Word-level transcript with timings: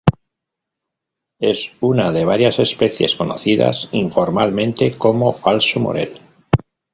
Es 1.39 1.73
una 1.81 2.11
de 2.11 2.25
varias 2.25 2.57
especies 2.57 3.13
conocidas 3.13 3.87
informalmente 3.91 4.97
como 4.97 5.31
"falso 5.31 5.79
morel". 5.79 6.19